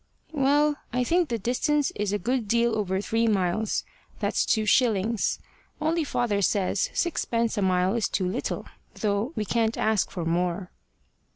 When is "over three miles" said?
2.75-3.83